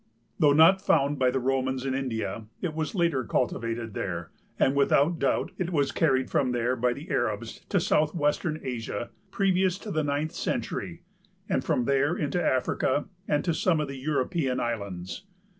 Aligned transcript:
Though 0.39 0.51
not 0.53 0.81
found 0.81 1.19
by 1.19 1.29
the 1.29 1.39
Romans 1.39 1.85
in 1.85 1.93
India 1.93 2.47
it 2.59 2.73
was 2.73 2.95
later 2.95 3.23
cultivated 3.23 3.93
there 3.93 4.31
and 4.57 4.75
without 4.75 5.19
doubt 5.19 5.51
it 5.59 5.71
was 5.71 5.91
carried 5.91 6.31
from 6.31 6.53
there 6.53 6.75
by 6.75 6.93
the 6.93 7.11
Arabs 7.11 7.63
to 7.69 7.79
southwestern 7.79 8.59
Asia 8.63 9.11
previous 9.29 9.77
to 9.77 9.91
the 9.91 10.03
ninth 10.03 10.31
century 10.31 11.03
and 11.47 11.63
from 11.63 11.85
there 11.85 12.15
into 12.17 12.43
Africa 12.43 13.05
and 13.27 13.45
to 13.45 13.53
some 13.53 13.79
of 13.79 13.87
the 13.87 13.99
European 13.99 14.59
islands. 14.59 15.27